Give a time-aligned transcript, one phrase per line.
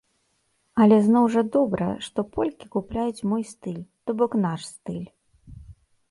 [0.83, 5.05] Але зноў жа добра, што полькі купляюць мой стыль, то бок наш стыль.